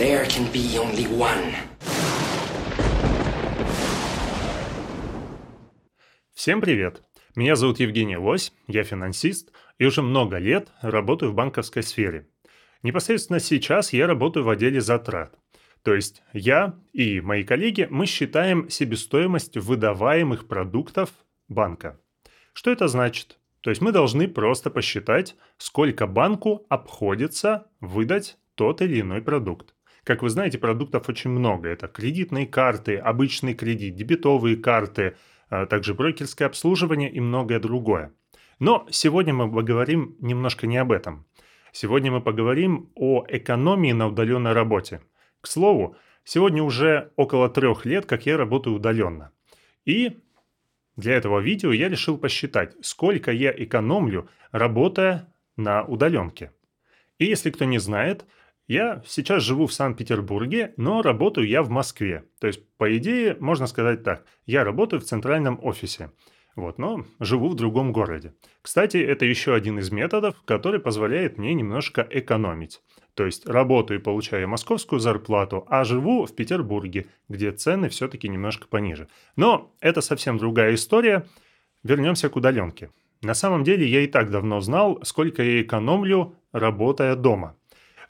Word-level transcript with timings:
There 0.00 0.26
can 0.26 0.50
be 0.50 0.78
only 0.78 1.06
one. 1.14 1.52
Всем 6.32 6.62
привет! 6.62 7.02
Меня 7.36 7.54
зовут 7.54 7.80
Евгений 7.80 8.16
Лось, 8.16 8.50
я 8.66 8.82
финансист 8.82 9.52
и 9.76 9.84
уже 9.84 10.00
много 10.00 10.38
лет 10.38 10.70
работаю 10.80 11.32
в 11.32 11.34
банковской 11.34 11.82
сфере. 11.82 12.26
Непосредственно 12.82 13.40
сейчас 13.40 13.92
я 13.92 14.06
работаю 14.06 14.46
в 14.46 14.48
отделе 14.48 14.80
затрат. 14.80 15.38
То 15.82 15.94
есть 15.94 16.22
я 16.32 16.78
и 16.94 17.20
мои 17.20 17.44
коллеги, 17.44 17.86
мы 17.90 18.06
считаем 18.06 18.70
себестоимость 18.70 19.58
выдаваемых 19.58 20.48
продуктов 20.48 21.10
банка. 21.50 22.00
Что 22.54 22.70
это 22.70 22.88
значит? 22.88 23.38
То 23.60 23.68
есть 23.68 23.82
мы 23.82 23.92
должны 23.92 24.28
просто 24.28 24.70
посчитать, 24.70 25.36
сколько 25.58 26.06
банку 26.06 26.64
обходится 26.70 27.66
выдать 27.82 28.38
тот 28.54 28.80
или 28.80 29.02
иной 29.02 29.20
продукт. 29.20 29.74
Как 30.04 30.22
вы 30.22 30.30
знаете, 30.30 30.58
продуктов 30.58 31.08
очень 31.08 31.30
много. 31.30 31.68
Это 31.68 31.88
кредитные 31.88 32.46
карты, 32.46 32.96
обычный 32.96 33.54
кредит, 33.54 33.94
дебетовые 33.94 34.56
карты, 34.56 35.16
а 35.48 35.66
также 35.66 35.94
брокерское 35.94 36.48
обслуживание 36.48 37.10
и 37.10 37.20
многое 37.20 37.60
другое. 37.60 38.12
Но 38.58 38.86
сегодня 38.90 39.34
мы 39.34 39.50
поговорим 39.50 40.16
немножко 40.20 40.66
не 40.66 40.76
об 40.76 40.92
этом. 40.92 41.26
Сегодня 41.72 42.10
мы 42.10 42.20
поговорим 42.20 42.90
о 42.94 43.24
экономии 43.28 43.92
на 43.92 44.08
удаленной 44.08 44.52
работе. 44.52 45.00
К 45.40 45.46
слову, 45.46 45.96
сегодня 46.24 46.62
уже 46.62 47.12
около 47.16 47.48
трех 47.48 47.84
лет, 47.84 48.06
как 48.06 48.26
я 48.26 48.36
работаю 48.36 48.76
удаленно. 48.76 49.32
И 49.84 50.20
для 50.96 51.14
этого 51.14 51.40
видео 51.40 51.72
я 51.72 51.88
решил 51.88 52.18
посчитать, 52.18 52.74
сколько 52.82 53.32
я 53.32 53.52
экономлю, 53.56 54.28
работая 54.50 55.32
на 55.56 55.82
удаленке. 55.84 56.52
И 57.18 57.26
если 57.26 57.50
кто 57.50 57.64
не 57.64 57.78
знает, 57.78 58.26
я 58.70 59.02
сейчас 59.04 59.42
живу 59.42 59.66
в 59.66 59.72
Санкт-Петербурге, 59.72 60.74
но 60.76 61.02
работаю 61.02 61.48
я 61.48 61.64
в 61.64 61.70
Москве. 61.70 62.24
То 62.40 62.46
есть, 62.46 62.60
по 62.76 62.96
идее, 62.96 63.36
можно 63.40 63.66
сказать 63.66 64.04
так, 64.04 64.24
я 64.46 64.62
работаю 64.62 65.00
в 65.00 65.04
центральном 65.04 65.58
офисе. 65.60 66.12
Вот, 66.54 66.78
но 66.78 67.04
живу 67.18 67.48
в 67.48 67.56
другом 67.56 67.90
городе. 67.90 68.32
Кстати, 68.62 68.96
это 68.96 69.24
еще 69.24 69.54
один 69.54 69.80
из 69.80 69.90
методов, 69.90 70.40
который 70.44 70.78
позволяет 70.78 71.36
мне 71.36 71.52
немножко 71.52 72.06
экономить. 72.08 72.80
То 73.14 73.26
есть 73.26 73.44
работаю 73.44 73.98
и 73.98 74.02
получаю 74.02 74.48
московскую 74.48 75.00
зарплату, 75.00 75.66
а 75.68 75.82
живу 75.82 76.24
в 76.24 76.36
Петербурге, 76.36 77.06
где 77.28 77.50
цены 77.50 77.88
все-таки 77.88 78.28
немножко 78.28 78.68
пониже. 78.68 79.08
Но 79.34 79.74
это 79.80 80.00
совсем 80.00 80.38
другая 80.38 80.74
история. 80.76 81.26
Вернемся 81.82 82.28
к 82.28 82.36
удаленке. 82.36 82.92
На 83.20 83.34
самом 83.34 83.64
деле 83.64 83.84
я 83.84 84.02
и 84.02 84.06
так 84.06 84.30
давно 84.30 84.60
знал, 84.60 85.00
сколько 85.02 85.42
я 85.42 85.60
экономлю, 85.60 86.36
работая 86.52 87.16
дома. 87.16 87.56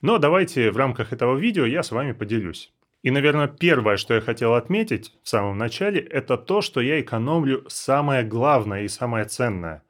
Но 0.02 0.18
давайте 0.18 0.70
в 0.70 0.76
рамках 0.76 1.12
этого 1.12 1.36
видео 1.36 1.66
я 1.66 1.82
с 1.82 1.90
вами 1.90 2.12
поделюсь. 2.12 2.72
И, 3.02 3.10
наверное, 3.10 3.48
первое, 3.48 3.96
что 3.96 4.14
я 4.14 4.20
хотел 4.20 4.54
отметить 4.54 5.14
в 5.22 5.28
самом 5.28 5.56
начале, 5.58 6.00
это 6.00 6.36
то, 6.36 6.60
что 6.60 6.80
я 6.80 7.00
экономлю 7.00 7.64
самое 7.68 8.24
главное 8.24 8.82
и 8.82 8.88
самое 8.88 9.24
ценное. 9.24 9.82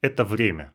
Это 0.00 0.24
время. 0.24 0.72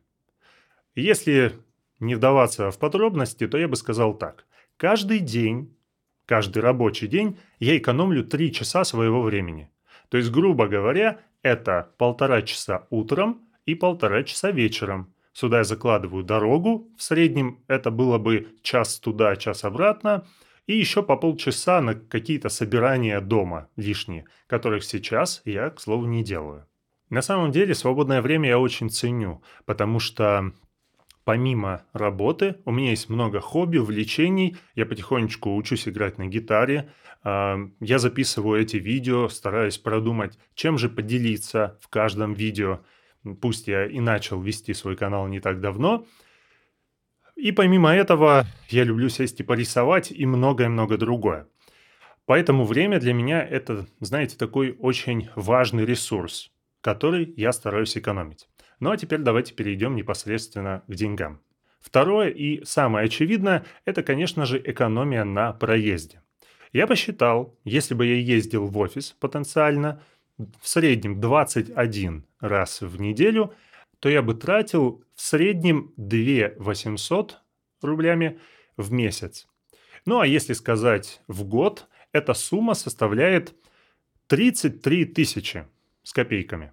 Если 0.94 1.52
не 1.98 2.14
вдаваться 2.14 2.70
в 2.70 2.78
подробности, 2.78 3.46
то 3.46 3.58
я 3.58 3.68
бы 3.68 3.76
сказал 3.76 4.14
так. 4.14 4.44
Каждый 4.76 5.18
день, 5.20 5.76
каждый 6.26 6.62
рабочий 6.62 7.06
день 7.06 7.38
я 7.58 7.76
экономлю 7.76 8.24
3 8.24 8.52
часа 8.52 8.84
своего 8.84 9.22
времени. 9.22 9.70
То 10.08 10.16
есть, 10.16 10.30
грубо 10.30 10.66
говоря, 10.66 11.20
это 11.42 11.92
полтора 11.98 12.42
часа 12.42 12.86
утром 12.90 13.40
и 13.66 13.74
полтора 13.74 14.24
часа 14.24 14.50
вечером– 14.50 15.12
Сюда 15.40 15.58
я 15.58 15.64
закладываю 15.64 16.22
дорогу. 16.22 16.90
В 16.98 17.02
среднем 17.02 17.60
это 17.66 17.90
было 17.90 18.18
бы 18.18 18.48
час 18.60 18.98
туда, 18.98 19.36
час 19.36 19.64
обратно. 19.64 20.26
И 20.66 20.76
еще 20.76 21.02
по 21.02 21.16
полчаса 21.16 21.80
на 21.80 21.94
какие-то 21.94 22.50
собирания 22.50 23.22
дома 23.22 23.70
лишние, 23.74 24.26
которых 24.46 24.84
сейчас 24.84 25.40
я, 25.46 25.70
к 25.70 25.80
слову, 25.80 26.04
не 26.04 26.22
делаю. 26.22 26.66
На 27.08 27.22
самом 27.22 27.52
деле 27.52 27.74
свободное 27.74 28.20
время 28.20 28.50
я 28.50 28.58
очень 28.58 28.90
ценю, 28.90 29.42
потому 29.64 29.98
что 29.98 30.52
помимо 31.24 31.86
работы 31.94 32.56
у 32.66 32.70
меня 32.70 32.90
есть 32.90 33.08
много 33.08 33.40
хобби, 33.40 33.78
увлечений. 33.78 34.58
Я 34.74 34.84
потихонечку 34.84 35.56
учусь 35.56 35.88
играть 35.88 36.18
на 36.18 36.26
гитаре. 36.26 36.90
А, 37.22 37.56
я 37.80 37.98
записываю 37.98 38.60
эти 38.60 38.76
видео, 38.76 39.30
стараюсь 39.30 39.78
продумать, 39.78 40.38
чем 40.54 40.76
же 40.76 40.90
поделиться 40.90 41.78
в 41.80 41.88
каждом 41.88 42.34
видео– 42.34 42.80
Пусть 43.40 43.68
я 43.68 43.86
и 43.86 44.00
начал 44.00 44.40
вести 44.40 44.72
свой 44.74 44.96
канал 44.96 45.28
не 45.28 45.40
так 45.40 45.60
давно. 45.60 46.06
И 47.36 47.52
помимо 47.52 47.94
этого, 47.94 48.46
я 48.68 48.84
люблю 48.84 49.08
сесть 49.08 49.40
и 49.40 49.42
порисовать 49.42 50.10
и 50.10 50.26
многое-много 50.26 50.96
другое. 50.96 51.46
Поэтому 52.26 52.64
время 52.64 53.00
для 53.00 53.12
меня 53.12 53.42
это, 53.42 53.86
знаете, 54.00 54.36
такой 54.36 54.76
очень 54.78 55.28
важный 55.34 55.84
ресурс, 55.84 56.50
который 56.80 57.32
я 57.36 57.52
стараюсь 57.52 57.96
экономить. 57.96 58.48
Ну 58.78 58.90
а 58.90 58.96
теперь 58.96 59.20
давайте 59.20 59.54
перейдем 59.54 59.96
непосредственно 59.96 60.82
к 60.86 60.94
деньгам. 60.94 61.40
Второе 61.80 62.28
и 62.28 62.62
самое 62.64 63.06
очевидное– 63.06 63.64
это, 63.84 64.02
конечно 64.02 64.44
же, 64.44 64.62
экономия 64.62 65.24
на 65.24 65.52
проезде. 65.52 66.22
Я 66.72 66.86
посчитал, 66.86 67.58
если 67.64 67.94
бы 67.94 68.06
я 68.06 68.16
ездил 68.16 68.66
в 68.66 68.78
офис 68.78 69.16
потенциально– 69.18 70.02
в 70.60 70.68
среднем 70.68 71.20
21 71.20 72.24
раз 72.40 72.80
в 72.80 73.00
неделю, 73.00 73.54
то 73.98 74.08
я 74.08 74.22
бы 74.22 74.34
тратил 74.34 75.04
в 75.14 75.20
среднем 75.20 75.92
2 75.96 76.52
800 76.58 77.38
рублями 77.82 78.40
в 78.76 78.92
месяц. 78.92 79.46
Ну 80.06 80.20
а 80.20 80.26
если 80.26 80.54
сказать 80.54 81.20
в 81.28 81.44
год, 81.44 81.86
эта 82.12 82.34
сумма 82.34 82.74
составляет 82.74 83.54
33 84.28 85.04
тысячи 85.06 85.66
с 86.02 86.12
копейками. 86.12 86.72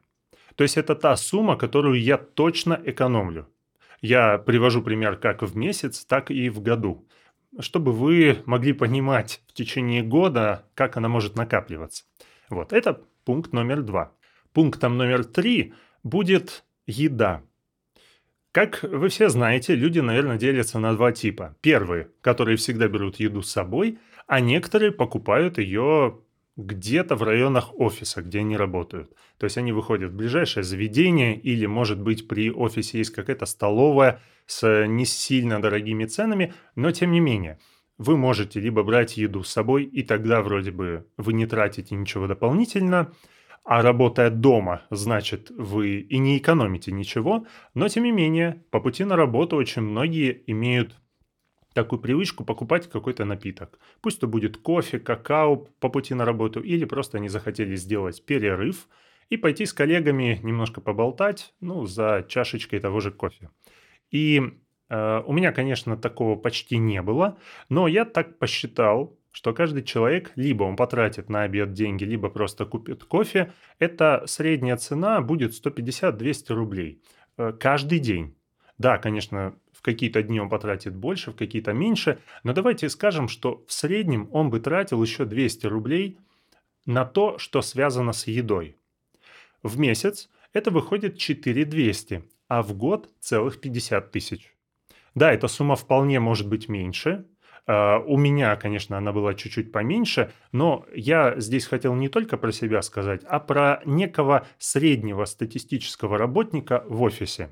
То 0.56 0.64
есть 0.64 0.78
это 0.78 0.96
та 0.96 1.16
сумма, 1.16 1.58
которую 1.58 2.02
я 2.02 2.18
точно 2.18 2.82
экономлю. 2.84 3.48
Я 4.02 4.38
привожу 4.38 4.82
пример 4.82 5.18
как 5.18 5.42
в 5.42 5.56
месяц, 5.56 6.06
так 6.06 6.32
и 6.32 6.50
в 6.50 6.62
году, 6.62 7.08
чтобы 7.60 7.92
вы 7.92 8.42
могли 8.46 8.74
понимать 8.74 9.42
в 9.48 9.54
течение 9.54 10.04
года, 10.04 10.66
как 10.76 10.98
она 10.98 11.10
может 11.10 11.36
накапливаться. 11.36 12.06
Вот 12.50 12.74
это 12.74 13.04
Пункт 13.28 13.52
номер 13.52 13.82
два. 13.82 14.14
Пунктом 14.57 14.97
номер 14.97 15.23
три 15.23 15.75
будет 16.01 16.66
еда. 16.88 17.44
Как 18.51 18.81
вы 18.81 19.09
все 19.09 19.29
знаете, 19.29 19.75
люди, 19.75 20.00
наверное, 20.00 20.40
делятся 20.40 20.79
на 20.79 20.95
два 20.95 21.12
типа. 21.12 21.56
Первые, 21.62 22.09
которые 22.22 22.57
всегда 22.57 22.88
берут 22.88 23.19
еду 23.19 23.44
с 23.44 23.51
собой, 23.51 24.00
а 24.25 24.40
некоторые 24.40 24.91
покупают 24.91 25.59
ее 25.59 26.22
где-то 26.56 27.16
в 27.16 27.22
районах 27.22 27.79
офиса, 27.79 28.23
где 28.23 28.40
они 28.40 28.57
работают. 28.57 29.12
То 29.38 29.44
есть 29.44 29.59
они 29.59 29.73
выходят 29.73 30.09
в 30.09 30.16
ближайшее 30.16 30.63
заведение 30.63 31.39
или, 31.39 31.68
может 31.68 32.01
быть, 32.01 32.28
при 32.28 32.50
офисе 32.50 32.97
есть 32.97 33.12
какая-то 33.12 33.45
столовая 33.45 34.22
с 34.47 34.88
не 34.88 35.06
сильно 35.06 35.62
дорогими 35.62 36.06
ценами, 36.06 36.56
но 36.74 36.89
тем 36.89 37.12
не 37.12 37.19
менее– 37.19 37.59
вы 37.97 38.16
можете 38.16 38.59
либо 38.59 38.84
брать 38.84 39.18
еду 39.18 39.44
с 39.44 39.50
собой, 39.50 39.84
и 39.84 40.03
тогда 40.03 40.41
вроде 40.41 40.72
бы 40.72 41.07
вы 41.18 41.34
не 41.34 41.47
тратите 41.47 41.95
ничего 41.95 42.28
дополнительно, 42.28 43.12
а 43.70 43.82
работая 43.82 44.30
дома, 44.30 44.84
значит, 44.90 45.52
вы 45.52 46.00
и 46.00 46.18
не 46.20 46.38
экономите 46.38 46.94
ничего, 46.94 47.46
но 47.74 47.90
тем 47.90 48.06
не 48.06 48.14
менее, 48.14 48.64
по 48.72 48.80
пути 48.80 49.04
на 49.04 49.18
работу 49.18 49.58
очень 49.58 49.82
многие 49.82 50.42
имеют 50.48 50.96
такую 51.74 52.00
привычку 52.00 52.46
покупать 52.46 52.90
какой-то 52.90 53.26
напиток. 53.26 53.78
Пусть 54.00 54.20
это 54.20 54.28
будет 54.28 54.56
кофе, 54.56 55.00
какао 55.00 55.58
по 55.58 55.90
пути 55.90 56.14
на 56.14 56.24
работу, 56.24 56.62
или 56.62 56.86
просто 56.86 57.18
они 57.18 57.28
захотели 57.28 57.76
сделать 57.76 58.26
перерыв 58.26 58.88
и 59.30 59.36
пойти 59.36 59.66
с 59.66 59.74
коллегами 59.74 60.40
немножко 60.44 60.80
поболтать, 60.80 61.54
ну, 61.60 61.86
за 61.86 62.26
чашечкой 62.30 62.80
того 62.80 63.02
же 63.02 63.12
кофе. 63.12 63.50
И 64.12 64.42
Э, 64.90 65.22
у 65.26 65.34
меня, 65.34 65.52
конечно, 65.52 65.98
такого 65.98 66.36
почти 66.36 66.78
не 66.78 67.02
было, 67.02 67.38
но 67.70 67.88
я 67.88 68.06
так 68.06 68.40
посчитал, 68.40 69.18
что 69.38 69.53
каждый 69.53 69.84
человек 69.84 70.31
либо 70.36 70.63
он 70.63 70.75
потратит 70.75 71.30
на 71.30 71.44
обед 71.44 71.74
деньги, 71.74 72.04
либо 72.04 72.28
просто 72.28 72.66
купит 72.66 73.04
кофе. 73.04 73.54
Это 73.78 74.24
средняя 74.25 74.78
цена 74.78 75.22
будет 75.22 75.51
150-200 75.51 76.54
рублей 76.56 77.04
э, 77.38 77.54
каждый 77.60 78.00
день. 78.00 78.36
Да, 78.80 78.98
конечно, 78.98 79.54
в 79.72 79.84
какие-то 79.84 80.24
дни 80.24 80.39
он 80.39 80.50
потратит 80.50 80.95
больше, 80.95 81.30
в 81.30 81.36
какие-то 81.36 81.72
меньше, 81.72 82.18
но 82.44 82.54
давайте 82.54 82.89
скажем, 82.89 83.28
что 83.28 83.63
в 83.68 83.74
среднем 83.74 84.28
он 84.31 84.50
бы 84.50 84.60
тратил 84.60 85.04
еще 85.04 85.24
200 85.25 85.68
рублей 85.68 86.18
на 86.88 87.06
то, 87.06 87.38
что 87.38 87.62
связано 87.62 88.13
с 88.13 88.25
едой. 88.25 88.75
В 89.62 89.78
месяц 89.78 90.31
это 90.51 90.72
выходит 90.72 91.19
4200, 91.19 92.24
а 92.48 92.63
в 92.63 92.74
год 92.75 93.12
целых 93.19 93.62
50 93.62 94.10
тысяч. 94.10 94.56
Да, 95.13 95.31
эта 95.31 95.48
сумма 95.48 95.75
вполне 95.75 96.19
может 96.19 96.48
быть 96.48 96.69
меньше. 96.69 97.28
Uh, 97.68 98.02
у 98.06 98.16
меня, 98.16 98.56
конечно, 98.56 98.98
она 98.98 99.12
была 99.12 99.34
чуть-чуть 99.34 99.74
поменьше, 99.74 100.31
но 100.54 100.86
я 100.96 101.38
здесь 101.38 101.66
хотел 101.66 101.96
не 101.96 102.08
только 102.08 102.38
про 102.38 102.54
себя 102.54 102.81
сказать, 102.81 103.24
а 103.28 103.42
про 103.42 103.81
некого 103.84 104.48
среднего 104.58 105.25
статистического 105.25 106.18
работника 106.18 106.86
в 106.88 107.02
офисе. 107.02 107.52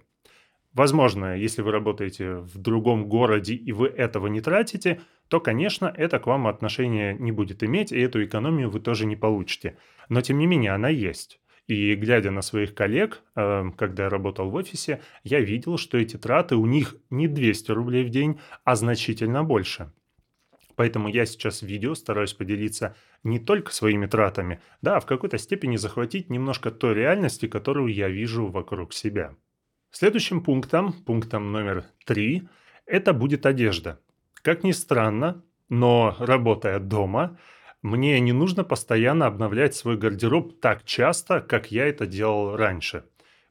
Возможно, 0.76 1.38
если 1.38 1.62
вы 1.62 1.72
работаете 1.72 2.36
в 2.36 2.58
другом 2.58 3.08
городе 3.08 3.56
и 3.56 3.72
вы 3.72 3.88
этого 3.88 4.28
не 4.28 4.42
тратите, 4.42 5.00
то, 5.30 5.40
конечно, 5.40 5.94
это 5.96 6.20
к 6.20 6.28
вам 6.28 6.48
отношения 6.48 7.14
не 7.14 7.32
будет 7.32 7.64
иметь, 7.64 7.94
и 7.94 8.00
эту 8.00 8.24
экономию 8.24 8.70
вы 8.70 8.82
тоже 8.82 9.06
не 9.06 9.16
получите. 9.16 9.78
Но, 10.10 10.22
тем 10.22 10.38
не 10.38 10.48
менее, 10.48 10.72
она 10.72 10.90
есть. 10.90 11.40
И 11.68 11.96
глядя 11.96 12.30
на 12.30 12.42
своих 12.42 12.76
коллег, 12.76 13.24
э, 13.36 13.72
когда 13.78 14.04
я 14.04 14.10
работал 14.10 14.50
в 14.50 14.56
офисе, 14.56 15.02
я 15.24 15.40
видел, 15.40 15.78
что 15.78 15.98
эти 15.98 16.18
траты 16.18 16.58
у 16.58 16.66
них 16.66 16.96
не 17.10 17.28
200 17.28 17.72
рублей 17.72 18.04
в 18.04 18.10
день, 18.10 18.40
а 18.66 18.76
значительно 18.76 19.44
больше. 19.44 19.92
Поэтому 20.76 21.08
я 21.08 21.26
сейчас 21.26 21.62
в 21.62 21.66
видео 21.66 21.96
стараюсь 21.96 22.34
поделиться 22.34 22.96
не 23.24 23.40
только 23.40 23.72
своими 23.72 24.06
тратами, 24.06 24.60
да, 24.82 24.98
а 24.98 25.00
в 25.00 25.06
какой-то 25.06 25.38
степени 25.38 25.78
захватить 25.78 26.30
немножко 26.30 26.72
той 26.72 26.94
реальности, 26.94 27.48
которую 27.48 27.94
я 27.94 28.10
вижу 28.10 28.48
вокруг 28.48 28.94
себя. 28.94 29.36
Следующим 29.92 30.42
пунктом, 30.42 30.92
пунктом 30.92 31.52
номер 31.52 31.86
три, 32.06 32.48
это 32.86 33.14
будет 33.14 33.46
одежда. 33.46 34.00
Как 34.42 34.64
ни 34.64 34.74
странно, 34.74 35.44
но 35.70 36.16
работая 36.20 36.80
дома, 36.80 37.40
мне 37.82 38.20
не 38.20 38.34
нужно 38.34 38.64
постоянно 38.64 39.28
обновлять 39.28 39.76
свой 39.76 39.98
гардероб 39.98 40.60
так 40.60 40.84
часто, 40.84 41.40
как 41.40 41.72
я 41.72 41.86
это 41.88 42.06
делал 42.06 42.56
раньше. 42.56 43.06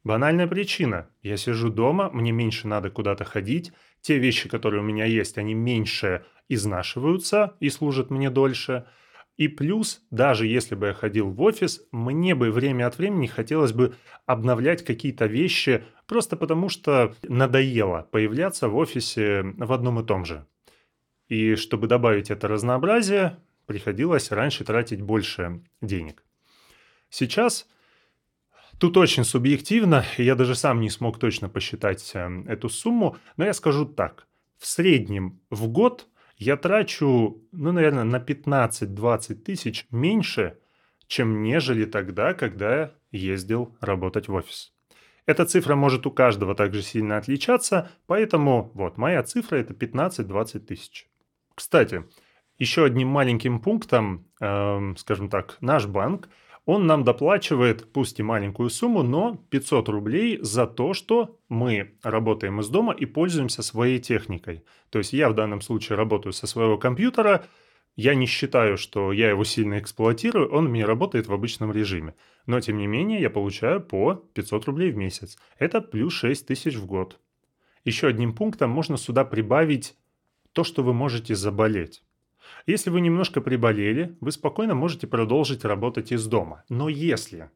Банальная 0.05 0.47
причина. 0.47 1.09
Я 1.23 1.39
сижу 1.39 1.71
дома, 1.71 2.11
мне 2.11 2.31
меньше 2.31 2.69
надо 2.69 2.91
куда-то 2.91 3.25
ходить. 3.25 3.73
Те 4.03 4.19
вещи, 4.19 4.51
которые 4.51 4.83
у 4.83 4.85
меня 4.85 5.07
есть, 5.07 5.39
они 5.39 5.55
меньше 5.55 6.27
изнашиваются 6.51 7.57
и 7.59 7.71
служат 7.71 8.11
мне 8.11 8.29
дольше. 8.29 8.85
И 9.39 9.49
плюс, 9.49 10.03
даже 10.11 10.47
если 10.47 10.75
бы 10.75 10.89
я 10.89 10.93
ходил 10.93 11.31
в 11.31 11.41
офис, 11.41 11.87
мне 11.91 12.35
бы 12.35 12.51
время 12.51 12.87
от 12.87 12.99
времени 12.99 13.27
хотелось 13.27 13.73
бы 13.73 13.95
обновлять 14.27 14.85
какие-то 14.85 15.25
вещи, 15.25 15.85
просто 16.07 16.37
потому 16.37 16.69
что 16.69 17.15
надоело 17.23 18.07
появляться 18.13 18.69
в 18.69 18.77
офисе 18.77 19.43
в 19.57 19.73
одном 19.73 20.01
и 20.01 20.05
том 20.05 20.27
же. 20.27 20.47
И 21.29 21.57
чтобы 21.57 21.87
добавить 21.87 22.31
это 22.31 22.47
разнообразие, 22.47 23.39
приходилось 23.65 24.31
раньше 24.31 24.65
тратить 24.65 25.01
больше 25.01 25.63
денег. 25.81 26.23
Сейчас 27.09 27.67
тут 28.79 28.97
очень 28.97 29.25
субъективно, 29.25 30.05
я 30.19 30.35
даже 30.35 30.55
сам 30.55 30.81
не 30.81 30.91
смог 30.91 31.19
точно 31.19 31.49
посчитать 31.49 32.11
э, 32.15 32.43
эту 32.47 32.69
сумму, 32.69 33.17
но 33.37 33.45
я 33.45 33.53
скажу 33.53 33.85
так. 33.87 34.27
В 34.59 34.67
среднем 34.67 35.41
в 35.51 35.69
год 35.69 36.09
я 36.37 36.57
трачу, 36.57 37.43
ну, 37.53 37.73
наверное, 37.73 38.05
на 38.05 38.17
15-20 38.17 39.35
тысяч 39.37 39.87
меньше, 39.91 40.59
чем 41.07 41.43
нежели 41.43 41.85
тогда, 41.85 42.35
когда 42.35 42.93
ездил 43.13 43.77
работать 43.81 44.29
в 44.29 44.35
офис. 44.35 44.73
Эта 45.27 45.47
цифра 45.47 45.75
может 45.75 46.07
у 46.07 46.11
каждого 46.11 46.55
также 46.55 46.83
сильно 46.83 47.17
отличаться, 47.17 47.91
поэтому 48.07 48.71
вот 48.75 48.99
моя 48.99 49.23
цифра 49.23 49.57
это 49.57 49.73
15-20 49.73 50.59
тысяч. 50.61 51.09
Кстати, 51.55 52.05
еще 52.59 52.85
одним 52.85 53.09
маленьким 53.09 53.61
пунктом, 53.61 54.27
э, 54.41 54.95
скажем 54.97 55.29
так, 55.31 55.57
наш 55.61 55.87
банк, 55.87 56.29
он 56.67 56.87
нам 56.87 57.05
доплачивает, 57.05 57.93
пусть 57.93 58.19
и 58.21 58.23
маленькую 58.23 58.71
сумму, 58.71 59.03
но 59.03 59.37
500 59.51 59.89
рублей 59.89 60.39
за 60.41 60.67
то, 60.67 60.95
что 60.95 61.39
мы 61.49 61.95
работаем 62.03 62.61
из 62.61 62.69
дома 62.69 62.95
и 62.95 63.05
пользуемся 63.05 63.63
своей 63.63 63.99
техникой. 63.99 64.65
То 64.91 64.99
есть 64.99 65.13
я 65.13 65.29
в 65.29 65.35
данном 65.35 65.61
случае 65.61 65.97
работаю 65.97 66.33
со 66.33 66.47
своего 66.47 66.79
компьютера, 66.79 67.45
я 67.97 68.15
не 68.15 68.27
считаю, 68.27 68.77
что 68.77 69.13
я 69.13 69.29
его 69.29 69.45
сильно 69.45 69.79
эксплуатирую, 69.79 70.51
он 70.51 70.73
меня 70.73 70.87
работает 70.87 71.29
в 71.29 71.33
обычном 71.33 71.71
режиме. 71.71 72.15
Но 72.47 72.61
тем 72.61 72.79
не 72.79 72.87
менее 72.87 73.21
я 73.21 73.31
получаю 73.31 73.81
по 73.81 74.15
500 74.15 74.65
рублей 74.65 74.91
в 74.91 74.97
месяц. 74.97 75.37
Это 75.59 75.81
плюс 75.81 76.13
6 76.15 76.47
тысяч 76.47 76.75
в 76.75 76.87
год. 76.87 77.21
Еще 77.85 78.09
одним 78.09 78.35
пунктом 78.35 78.71
можно 78.71 78.97
сюда 78.97 79.25
прибавить 79.25 79.95
то, 80.53 80.65
что 80.65 80.83
вы 80.83 80.93
можете 80.93 81.35
заболеть. 81.35 82.03
Если 82.67 82.91
вы 82.91 83.01
немножко 83.01 83.41
приболели, 83.41 84.17
вы 84.21 84.33
спокойно 84.33 84.75
можете 84.75 85.07
продолжить 85.07 85.65
работать 85.65 86.13
из 86.13 86.27
дома. 86.27 86.65
Но 86.69 86.89
если 86.89 87.51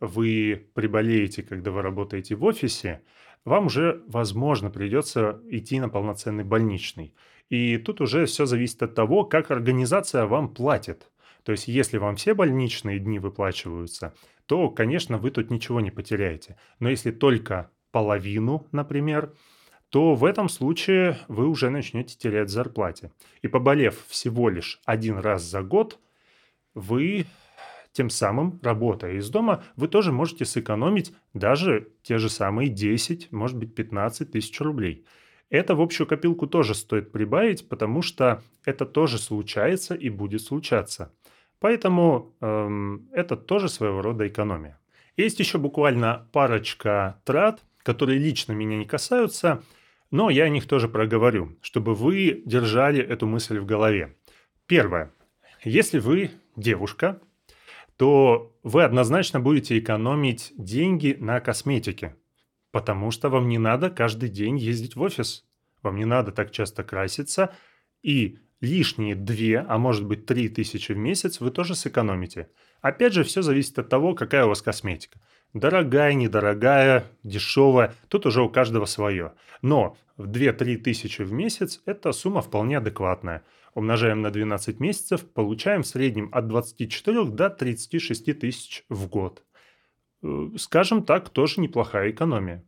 вы 0.00 0.68
приболеете, 0.74 1.42
когда 1.42 1.70
вы 1.70 1.82
работаете 1.82 2.34
в 2.34 2.44
офисе, 2.44 3.02
вам 3.44 3.66
уже, 3.66 4.02
возможно, 4.08 4.70
придется 4.70 5.40
идти 5.48 5.80
на 5.80 5.88
полноценный 5.88 6.44
больничный. 6.44 7.14
И 7.48 7.78
тут 7.78 8.00
уже 8.00 8.26
все 8.26 8.44
зависит 8.46 8.82
от 8.82 8.94
того, 8.94 9.24
как 9.24 9.50
организация 9.50 10.26
вам 10.26 10.52
платит. 10.52 11.10
То 11.44 11.52
есть, 11.52 11.68
если 11.68 11.98
вам 11.98 12.16
все 12.16 12.34
больничные 12.34 12.98
дни 12.98 13.20
выплачиваются, 13.20 14.14
то, 14.46 14.68
конечно, 14.68 15.18
вы 15.18 15.30
тут 15.30 15.50
ничего 15.50 15.80
не 15.80 15.92
потеряете. 15.92 16.56
Но 16.80 16.88
если 16.88 17.12
только 17.12 17.70
половину, 17.92 18.66
например, 18.72 19.32
то 19.90 20.14
в 20.14 20.24
этом 20.24 20.48
случае 20.48 21.18
вы 21.28 21.46
уже 21.46 21.70
начнете 21.70 22.16
терять 22.16 22.50
зарплате. 22.50 23.12
И 23.42 23.48
поболев 23.48 24.04
всего 24.08 24.48
лишь 24.48 24.80
один 24.84 25.18
раз 25.18 25.42
за 25.42 25.62
год, 25.62 25.98
вы 26.74 27.26
тем 27.92 28.10
самым, 28.10 28.60
работая 28.62 29.14
из 29.14 29.30
дома, 29.30 29.64
вы 29.76 29.88
тоже 29.88 30.12
можете 30.12 30.44
сэкономить 30.44 31.14
даже 31.32 31.88
те 32.02 32.18
же 32.18 32.28
самые 32.28 32.68
10, 32.68 33.32
может 33.32 33.56
быть 33.56 33.74
15 33.74 34.30
тысяч 34.30 34.60
рублей. 34.60 35.06
Это 35.48 35.74
в 35.74 35.80
общую 35.80 36.06
копилку 36.06 36.46
тоже 36.46 36.74
стоит 36.74 37.12
прибавить, 37.12 37.68
потому 37.68 38.02
что 38.02 38.42
это 38.64 38.84
тоже 38.84 39.16
случается 39.18 39.94
и 39.94 40.10
будет 40.10 40.42
случаться. 40.42 41.12
Поэтому 41.60 42.34
эм, 42.40 43.08
это 43.12 43.36
тоже 43.36 43.68
своего 43.68 44.02
рода 44.02 44.26
экономия. 44.28 44.78
Есть 45.16 45.38
еще 45.38 45.56
буквально 45.56 46.28
парочка 46.32 47.18
трат, 47.24 47.62
которые 47.82 48.18
лично 48.18 48.52
меня 48.52 48.76
не 48.76 48.84
касаются– 48.84 49.62
но 50.10 50.30
я 50.30 50.44
о 50.44 50.48
них 50.48 50.66
тоже 50.66 50.88
проговорю, 50.88 51.56
чтобы 51.62 51.94
вы 51.94 52.42
держали 52.44 53.02
эту 53.02 53.26
мысль 53.26 53.58
в 53.58 53.66
голове. 53.66 54.16
Первое. 54.66 55.12
Если 55.64 55.98
вы 55.98 56.30
девушка, 56.56 57.20
то 57.96 58.54
вы 58.62 58.84
однозначно 58.84 59.40
будете 59.40 59.78
экономить 59.78 60.52
деньги 60.56 61.16
на 61.18 61.40
косметике, 61.40 62.16
потому 62.70 63.10
что 63.10 63.28
вам 63.30 63.48
не 63.48 63.58
надо 63.58 63.90
каждый 63.90 64.28
день 64.28 64.58
ездить 64.58 64.96
в 64.96 65.02
офис, 65.02 65.46
вам 65.82 65.96
не 65.96 66.04
надо 66.04 66.32
так 66.32 66.50
часто 66.50 66.84
краситься, 66.84 67.54
и 68.02 68.38
лишние 68.60 69.14
2, 69.14 69.66
а 69.68 69.78
может 69.78 70.06
быть 70.06 70.26
3 70.26 70.50
тысячи 70.50 70.92
в 70.92 70.96
месяц 70.96 71.40
вы 71.40 71.50
тоже 71.50 71.74
сэкономите. 71.74 72.48
Опять 72.80 73.14
же, 73.14 73.24
все 73.24 73.42
зависит 73.42 73.78
от 73.78 73.88
того, 73.88 74.14
какая 74.14 74.44
у 74.44 74.48
вас 74.48 74.62
косметика. 74.62 75.20
Дорогая, 75.56 76.12
недорогая, 76.12 77.06
дешевая, 77.22 77.94
тут 78.08 78.26
уже 78.26 78.42
у 78.42 78.50
каждого 78.50 78.84
свое. 78.84 79.32
Но 79.62 79.96
в 80.18 80.28
2-3 80.28 80.76
тысячи 80.76 81.22
в 81.22 81.32
месяц 81.32 81.80
эта 81.86 82.12
сумма 82.12 82.42
вполне 82.42 82.76
адекватная. 82.76 83.42
Умножаем 83.72 84.20
на 84.20 84.30
12 84.30 84.80
месяцев, 84.80 85.24
получаем 85.24 85.82
в 85.82 85.86
среднем 85.86 86.28
от 86.32 86.46
24 86.46 87.24
до 87.24 87.48
36 87.48 88.38
тысяч 88.38 88.84
в 88.90 89.08
год. 89.08 89.44
Э, 90.22 90.48
скажем 90.58 91.02
так, 91.02 91.30
тоже 91.30 91.62
неплохая 91.62 92.10
экономия. 92.10 92.62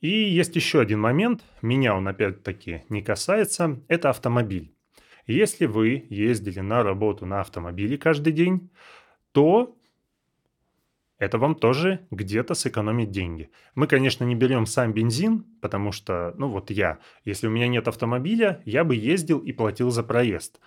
И 0.00 0.08
есть 0.08 0.54
еще 0.54 0.80
один 0.80 1.00
момент, 1.00 1.42
меня 1.62 1.96
он 1.96 2.06
опять-таки 2.06 2.84
не 2.90 3.02
касается, 3.02 3.82
это 3.88 4.10
автомобиль. 4.10 4.72
Если 5.26 5.66
вы 5.66 6.06
ездили 6.10 6.60
на 6.60 6.84
работу 6.84 7.26
на 7.26 7.40
автомобиле 7.40 7.98
каждый 7.98 8.32
день, 8.32 8.70
то 9.32 9.77
это 11.18 11.38
вам 11.38 11.54
тоже 11.54 12.06
где-то 12.10 12.54
сэкономит 12.54 13.10
деньги. 13.10 13.50
Мы, 13.74 13.86
конечно, 13.86 14.24
не 14.24 14.34
берем 14.34 14.66
сам 14.66 14.92
бензин, 14.92 15.44
потому 15.60 15.92
что, 15.92 16.34
ну 16.36 16.48
вот 16.48 16.70
я, 16.70 16.98
если 17.24 17.48
у 17.48 17.50
меня 17.50 17.68
нет 17.68 17.88
автомобиля, 17.88 18.62
я 18.64 18.84
бы 18.84 18.94
ездил 18.94 19.38
и 19.38 19.52
платил 19.52 19.90
за 19.90 20.02
проезд. 20.02 20.60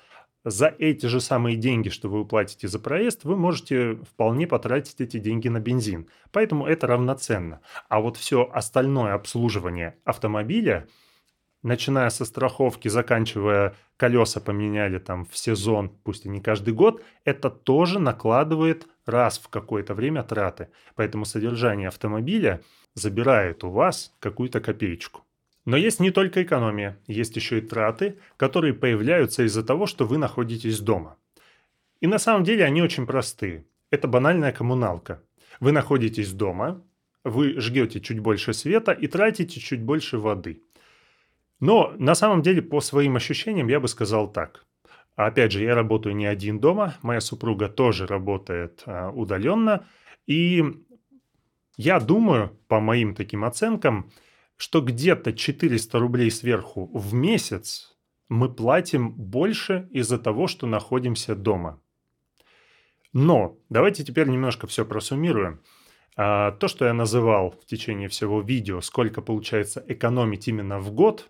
За 0.43 0.67
эти 0.67 1.05
же 1.05 1.21
самые 1.21 1.55
деньги, 1.55 1.89
что 1.89 2.09
вы 2.09 2.21
уплатите 2.21 2.67
за 2.67 2.79
проезд, 2.79 3.23
вы 3.23 3.37
можете 3.37 3.95
вполне 3.95 4.47
потратить 4.47 4.99
эти 4.99 5.17
деньги 5.17 5.47
на 5.47 5.59
бензин. 5.59 6.07
Поэтому 6.31 6.65
это 6.65 6.87
равноценно. 6.87 7.61
А 7.89 7.99
вот 7.99 8.17
все 8.17 8.49
остальное 8.51 9.13
обслуживание 9.13 9.95
автомобиля– 10.03 10.87
начиная 11.63 12.09
со 12.09 12.25
страховки, 12.25 12.87
заканчивая 12.87 13.75
колеса 13.97 14.39
поменяли 14.39 14.99
там 14.99 15.25
в 15.25 15.37
сезон, 15.37 15.89
пусть 16.03 16.25
и 16.25 16.29
не 16.29 16.41
каждый 16.41 16.73
год, 16.73 17.03
это 17.23 17.49
тоже 17.49 17.99
накладывает 17.99 18.87
раз 19.05 19.39
в 19.39 19.49
какое-то 19.49 19.93
время 19.93 20.23
траты. 20.23 20.69
Поэтому 20.95 21.25
содержание 21.25 21.87
автомобиля 21.87 22.61
забирает 22.93 23.63
у 23.63 23.69
вас 23.69 24.13
какую-то 24.19 24.59
копеечку. 24.59 25.21
Но 25.65 25.77
есть 25.77 25.99
не 25.99 26.09
только 26.09 26.41
экономия, 26.41 26.97
есть 27.05 27.35
еще 27.35 27.59
и 27.59 27.61
траты, 27.61 28.17
которые 28.37 28.73
появляются 28.73 29.43
из-за 29.43 29.63
того, 29.63 29.85
что 29.85 30.05
вы 30.05 30.17
находитесь 30.17 30.79
дома. 30.79 31.17
И 31.99 32.07
на 32.07 32.17
самом 32.17 32.43
деле 32.43 32.65
они 32.65 32.81
очень 32.81 33.05
простые. 33.05 33.65
Это 33.91 34.07
банальная 34.07 34.51
коммуналка. 34.51 35.21
Вы 35.59 35.71
находитесь 35.71 36.31
дома, 36.31 36.83
вы 37.23 37.59
жгете 37.59 37.99
чуть 37.99 38.19
больше 38.19 38.53
света 38.53 38.91
и 38.91 39.05
тратите 39.05 39.59
чуть 39.59 39.83
больше 39.83 40.17
воды– 40.17 40.63
но 41.61 41.93
на 41.97 42.15
самом 42.15 42.41
деле 42.41 42.61
по 42.61 42.81
своим 42.81 43.15
ощущениям 43.15 43.69
я 43.69 43.79
бы 43.79 43.87
сказал 43.87 44.29
так. 44.29 44.65
Опять 45.15 45.51
же, 45.51 45.63
я 45.63 45.75
работаю 45.75 46.15
не 46.15 46.25
один 46.25 46.59
дома, 46.59 46.95
моя 47.03 47.21
супруга 47.21 47.69
тоже 47.69 48.07
работает 48.07 48.81
а, 48.85 49.11
удаленно. 49.11 49.85
И 50.25 50.63
я 51.77 51.99
думаю, 51.99 52.57
по 52.67 52.79
моим 52.79 53.13
таким 53.13 53.45
оценкам, 53.45 54.11
что 54.57 54.81
где-то 54.81 55.33
400 55.33 55.99
рублей 55.99 56.31
сверху 56.31 56.89
в 56.93 57.13
месяц 57.13 57.95
мы 58.27 58.51
платим 58.51 59.11
больше 59.11 59.87
из-за 59.91 60.17
того, 60.17 60.47
что 60.47 60.65
находимся 60.65 61.35
дома. 61.35 61.79
Но 63.13 63.57
давайте 63.69 64.03
теперь 64.03 64.29
немножко 64.29 64.65
все 64.65 64.85
просуммируем. 64.85 65.61
А, 66.15 66.53
то, 66.53 66.67
что 66.67 66.85
я 66.85 66.93
называл 66.93 67.51
в 67.51 67.65
течение 67.67 68.07
всего 68.07 68.41
видео, 68.41 68.81
сколько 68.81 69.21
получается 69.21 69.83
экономить 69.87 70.47
именно 70.47 70.79
в 70.79 70.91
год, 70.91 71.29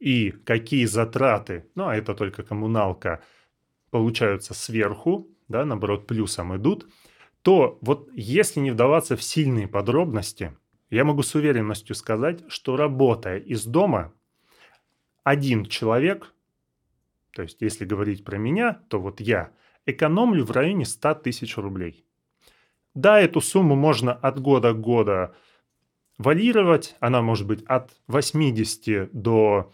и 0.00 0.30
какие 0.30 0.86
затраты, 0.86 1.66
ну 1.74 1.86
а 1.86 1.94
это 1.94 2.14
только 2.14 2.42
коммуналка, 2.42 3.22
получаются 3.90 4.54
сверху, 4.54 5.28
да, 5.48 5.64
наоборот, 5.64 6.06
плюсом 6.06 6.56
идут, 6.56 6.88
то 7.42 7.78
вот 7.82 8.08
если 8.14 8.60
не 8.60 8.70
вдаваться 8.70 9.16
в 9.16 9.22
сильные 9.22 9.68
подробности, 9.68 10.56
я 10.90 11.04
могу 11.04 11.22
с 11.22 11.34
уверенностью 11.34 11.94
сказать, 11.94 12.42
что 12.48 12.76
работая 12.76 13.38
из 13.38 13.64
дома, 13.64 14.12
один 15.22 15.66
человек, 15.66 16.32
то 17.32 17.42
есть 17.42 17.60
если 17.60 17.84
говорить 17.84 18.24
про 18.24 18.38
меня, 18.38 18.80
то 18.88 19.00
вот 19.00 19.20
я 19.20 19.50
экономлю 19.86 20.44
в 20.44 20.50
районе 20.50 20.84
100 20.84 21.14
тысяч 21.16 21.56
рублей. 21.56 22.04
Да, 22.94 23.20
эту 23.20 23.40
сумму 23.40 23.76
можно 23.76 24.12
от 24.12 24.40
года 24.40 24.72
к 24.72 24.80
году 24.80 25.34
варьировать, 26.18 26.96
она 27.00 27.22
может 27.22 27.46
быть 27.46 27.62
от 27.64 27.92
80 28.06 29.10
до 29.12 29.72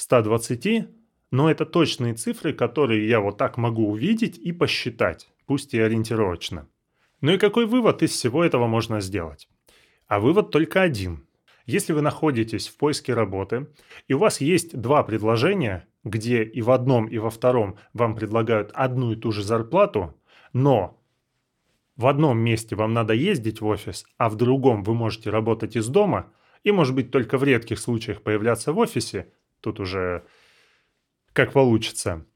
120, 0.00 0.88
но 1.30 1.50
это 1.50 1.66
точные 1.66 2.14
цифры, 2.14 2.54
которые 2.54 3.06
я 3.06 3.20
вот 3.20 3.36
так 3.36 3.58
могу 3.58 3.90
увидеть 3.90 4.38
и 4.38 4.50
посчитать, 4.50 5.28
пусть 5.46 5.74
и 5.74 5.78
ориентировочно. 5.78 6.66
Ну 7.20 7.32
и 7.32 7.38
какой 7.38 7.66
вывод 7.66 8.02
из 8.02 8.12
всего 8.12 8.42
этого 8.42 8.66
можно 8.66 9.00
сделать? 9.02 9.46
А 10.06 10.18
вывод 10.18 10.50
только 10.50 10.80
один. 10.80 11.26
Если 11.66 11.92
вы 11.92 12.00
находитесь 12.00 12.66
в 12.68 12.78
поиске 12.78 13.12
работы, 13.12 13.68
и 14.08 14.14
у 14.14 14.18
вас 14.18 14.40
есть 14.40 14.80
два 14.80 15.02
предложения, 15.02 15.86
где 16.02 16.44
и 16.44 16.62
в 16.62 16.70
одном, 16.70 17.06
и 17.06 17.18
во 17.18 17.28
втором 17.28 17.76
вам 17.92 18.16
предлагают 18.16 18.70
одну 18.72 19.12
и 19.12 19.16
ту 19.16 19.32
же 19.32 19.42
зарплату, 19.42 20.18
но 20.54 20.98
в 21.96 22.06
одном 22.06 22.38
месте 22.38 22.74
вам 22.74 22.94
надо 22.94 23.12
ездить 23.12 23.60
в 23.60 23.66
офис, 23.66 24.06
а 24.16 24.30
в 24.30 24.36
другом 24.36 24.82
вы 24.82 24.94
можете 24.94 25.28
работать 25.28 25.76
из 25.76 25.88
дома, 25.88 26.32
и, 26.64 26.72
может 26.72 26.94
быть, 26.94 27.10
только 27.10 27.36
в 27.36 27.44
редких 27.44 27.78
случаях 27.78 28.22
появляться 28.22 28.72
в 28.72 28.78
офисе, 28.78 29.30
тут 29.60 29.80
уже 29.80 30.24
как 31.32 31.52
получится, 31.52 32.26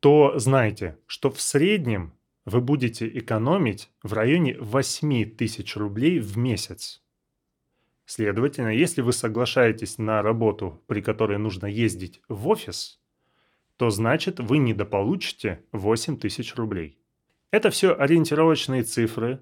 то 0.00 0.38
знайте, 0.38 0.98
что 1.06 1.30
в 1.30 1.40
среднем 1.40 2.12
вы 2.44 2.60
будете 2.60 3.08
экономить 3.08 3.90
в 4.02 4.12
районе 4.12 4.56
8 4.58 5.30
тысяч 5.36 5.76
рублей 5.76 6.18
в 6.18 6.36
месяц. 6.36 7.02
Следовательно, 8.06 8.68
если 8.68 9.00
вы 9.00 9.14
соглашаетесь 9.14 9.96
на 9.96 10.20
работу, 10.20 10.82
при 10.86 11.00
которой 11.00 11.38
нужно 11.38 11.66
ездить 11.66 12.20
в 12.28 12.48
офис, 12.48 13.00
то 13.76 13.90
значит 13.90 14.40
вы 14.40 14.58
недополучите 14.58 15.64
8 15.72 16.18
тысяч 16.18 16.54
рублей. 16.54 16.98
Это 17.50 17.70
все 17.70 17.94
ориентировочные 17.94 18.82
цифры. 18.82 19.40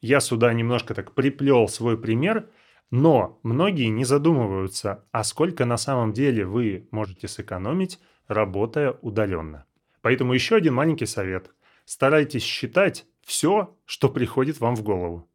Я 0.00 0.20
сюда 0.20 0.52
немножко 0.52 0.94
так 0.94 1.14
приплел 1.14 1.66
свой 1.66 1.98
пример, 2.00 2.48
но 2.90 3.38
многие 3.42 3.88
не 3.88 4.04
задумываются, 4.04 5.04
а 5.12 5.24
сколько 5.24 5.64
на 5.64 5.76
самом 5.76 6.12
деле 6.12 6.46
вы 6.46 6.88
можете 6.90 7.28
сэкономить, 7.28 8.00
работая 8.26 8.92
удаленно. 9.02 9.66
Поэтому 10.00 10.32
еще 10.32 10.56
один 10.56 10.74
маленький 10.74 11.06
совет. 11.06 11.50
Старайтесь 11.84 12.42
считать 12.42 13.06
все, 13.22 13.76
что 13.84 14.08
приходит 14.08 14.60
вам 14.60 14.74
в 14.74 14.82
голову. 14.82 15.28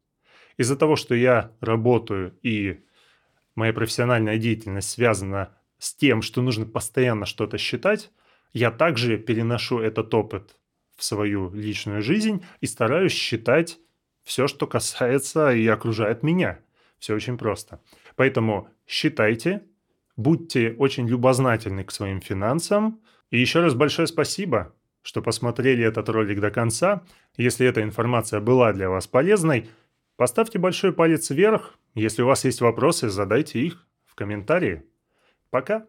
Из-за 0.57 0.75
того, 0.75 0.95
что 0.95 1.15
я 1.15 1.51
работаю 1.60 2.38
и 2.41 2.83
моя 3.55 3.74
профессиональная 3.74 4.38
деятельность 4.38 4.89
связана 4.89 5.55
с 5.77 5.93
тем, 5.93 6.22
что 6.22 6.41
нужно 6.41 6.65
постоянно 6.65 7.25
что-то 7.25 7.57
считать, 7.57 8.12
я 8.53 8.72
также 8.72 9.17
переношу 9.17 9.79
этот 9.79 10.13
опыт 10.13 10.57
в 10.95 11.03
свою 11.03 11.51
личную 11.51 12.01
жизнь 12.01 12.45
и 12.62 12.67
стараюсь 12.67 13.13
считать 13.13 13.79
все, 14.24 14.48
что 14.48 14.67
касается 14.67 15.53
и 15.53 15.67
окружает 15.67 16.24
меня. 16.24 16.60
Все 17.03 17.15
очень 17.15 17.38
просто. 17.38 17.81
Поэтому 18.15 18.69
считайте, 18.88 19.63
будьте 20.15 20.74
очень 20.77 21.07
любознательны 21.07 21.83
к 21.83 21.91
своим 21.91 22.22
финансам. 22.22 23.01
И 23.29 23.39
еще 23.39 23.60
раз 23.60 23.74
большое 23.74 24.07
спасибо, 24.07 24.74
что 25.01 25.22
посмотрели 25.22 25.83
этот 25.83 26.07
ролик 26.07 26.39
до 26.39 26.50
конца. 26.50 27.03
Если 27.36 27.67
эта 27.67 27.83
информация 27.83 28.39
была 28.39 28.72
для 28.72 28.89
вас 28.89 29.07
полезной– 29.07 29.69
Поставьте 30.15 30.60
большой 30.60 30.93
палец 30.93 31.29
вверх. 31.31 31.77
Если 31.95 32.22
у 32.22 32.27
вас 32.27 32.45
есть 32.45 32.62
вопросы, 32.62 33.10
задайте 33.10 33.60
их 33.60 33.88
в 34.05 34.15
комментарии. 34.15 34.83
Пока! 35.50 35.88